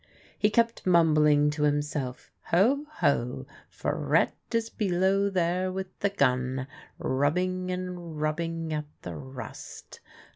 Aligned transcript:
He 0.35 0.49
kept 0.49 0.87
mumbling 0.87 1.51
to 1.51 1.61
himself:" 1.61 2.31
Ho! 2.49 2.87
ho! 2.91 3.45
Farettc 3.71 4.31
is 4.51 4.71
below 4.71 5.29
there 5.29 5.71
with 5.71 5.99
the 5.99 6.09
gun, 6.09 6.65
rub 6.97 7.35
bing 7.35 7.69
and 7.69 8.19
rubbing 8.19 8.73
at 8.73 8.85
the 9.03 9.13
rust 9.15 9.99